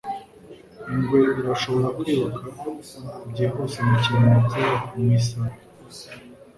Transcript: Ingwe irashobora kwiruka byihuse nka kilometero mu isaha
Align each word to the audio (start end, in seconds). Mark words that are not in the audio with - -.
Ingwe 0.93 1.19
irashobora 1.41 1.87
kwiruka 1.97 2.43
byihuse 3.29 3.77
nka 3.85 3.95
kilometero 4.03 4.71
mu 4.95 5.05
isaha 5.17 5.57